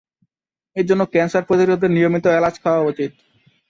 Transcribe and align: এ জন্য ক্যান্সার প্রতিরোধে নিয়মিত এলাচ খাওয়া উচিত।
এ 0.75 0.81
জন্য 0.89 1.01
ক্যান্সার 1.13 1.47
প্রতিরোধে 1.49 1.87
নিয়মিত 1.89 2.25
এলাচ 2.29 2.55
খাওয়া 2.63 2.81
উচিত। 2.83 3.11